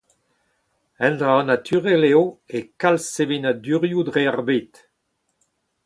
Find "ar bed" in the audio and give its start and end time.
4.31-4.71